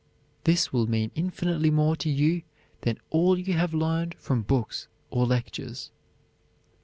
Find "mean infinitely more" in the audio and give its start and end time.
0.87-1.95